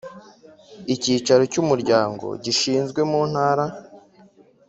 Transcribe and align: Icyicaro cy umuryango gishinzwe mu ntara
Icyicaro 0.93 1.43
cy 1.51 1.59
umuryango 1.63 2.27
gishinzwe 2.43 3.01
mu 3.11 3.21
ntara 3.31 3.65